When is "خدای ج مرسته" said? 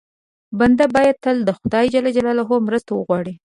1.59-2.91